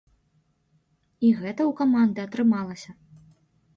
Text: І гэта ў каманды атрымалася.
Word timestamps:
І 1.27 1.29
гэта 1.41 1.55
ў 1.55 1.77
каманды 1.81 2.19
атрымалася. 2.27 2.91